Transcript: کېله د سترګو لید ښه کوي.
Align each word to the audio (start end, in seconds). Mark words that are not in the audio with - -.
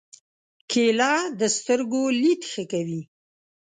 کېله 0.71 1.13
د 1.39 1.41
سترګو 1.55 2.03
لید 2.21 2.41
ښه 2.51 2.63
کوي. 2.71 3.01